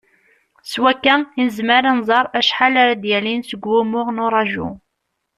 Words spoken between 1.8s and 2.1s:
ad